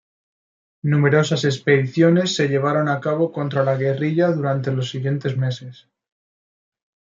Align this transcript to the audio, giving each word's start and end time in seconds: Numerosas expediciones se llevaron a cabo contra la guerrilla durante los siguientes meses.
Numerosas 0.81 1.45
expediciones 1.45 2.35
se 2.35 2.47
llevaron 2.47 2.89
a 2.89 2.99
cabo 3.01 3.31
contra 3.31 3.63
la 3.63 3.75
guerrilla 3.77 4.29
durante 4.31 4.71
los 4.71 4.89
siguientes 4.89 5.37
meses. 5.37 5.89